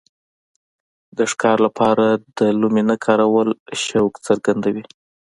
د 1.17 1.19
ښکار 1.31 1.57
لپاره 1.67 2.05
د 2.37 2.39
لومې 2.59 2.83
نه 2.89 2.95
کارول 3.05 3.49
شوق 3.85 4.13
څرګندوي. 4.27 4.83